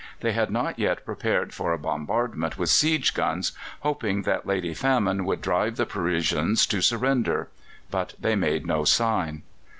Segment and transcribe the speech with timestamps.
[0.21, 3.51] They had not yet prepared for a bombardment with siege guns,
[3.81, 7.49] hoping that Lady Famine would drive the Parisians to surrender.
[7.91, 9.43] But they made no sign.